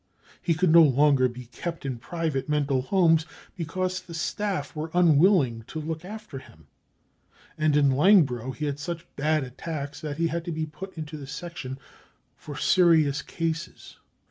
He 0.41 0.55
could 0.55 0.71
no 0.71 0.81
longer 0.81 1.29
be 1.29 1.45
kept 1.45 1.85
in 1.85 1.99
private 1.99 2.49
mental 2.49 2.81
homes, 2.81 3.27
because 3.55 4.01
the 4.01 4.15
staff 4.15 4.75
were 4.75 4.89
unwilling 4.95 5.61
to 5.67 5.79
look 5.79 6.03
after 6.03 6.39
him. 6.39 6.65
And 7.55 7.77
in 7.77 7.91
Langbro 7.91 8.49
he 8.51 8.65
had 8.65 8.79
such 8.79 9.05
bad 9.15 9.43
attacks 9.43 10.01
that 10.01 10.17
he 10.17 10.29
had 10.29 10.43
to 10.45 10.51
be 10.51 10.65
put 10.65 10.97
into 10.97 11.17
the 11.17 11.27
section 11.27 11.77
for 12.35 12.57
serious 12.57 13.21
cases. 13.21 13.97